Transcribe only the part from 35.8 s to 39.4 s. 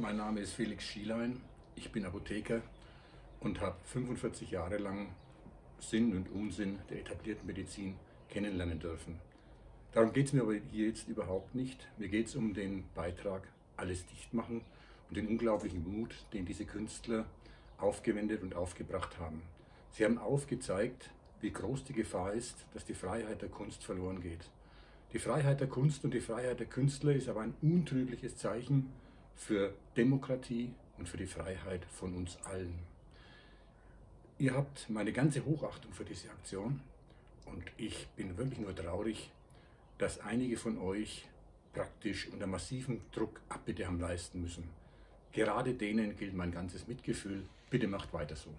für diese Aktion und ich bin wirklich nur traurig,